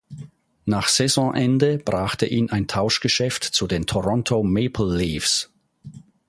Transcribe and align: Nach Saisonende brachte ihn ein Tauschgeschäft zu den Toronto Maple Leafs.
Nach 0.65 0.87
Saisonende 0.87 1.77
brachte 1.77 2.25
ihn 2.25 2.49
ein 2.49 2.65
Tauschgeschäft 2.67 3.43
zu 3.43 3.67
den 3.67 3.85
Toronto 3.85 4.41
Maple 4.41 4.95
Leafs. 4.97 5.51